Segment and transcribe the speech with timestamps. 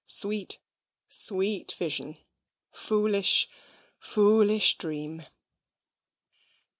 [0.07, 0.57] Sweet
[1.07, 2.17] sweet vision!
[2.71, 3.47] Foolish
[3.99, 5.21] foolish dream!